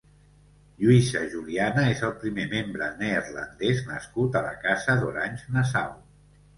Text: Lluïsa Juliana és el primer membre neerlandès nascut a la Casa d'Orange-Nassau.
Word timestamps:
Lluïsa 0.83 1.21
Juliana 1.33 1.83
és 1.91 2.01
el 2.09 2.15
primer 2.25 2.47
membre 2.55 2.89
neerlandès 3.05 3.87
nascut 3.93 4.43
a 4.43 4.47
la 4.51 4.59
Casa 4.69 5.01
d'Orange-Nassau. 5.01 5.99